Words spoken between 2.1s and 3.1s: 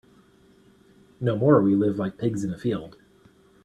pigs in the field.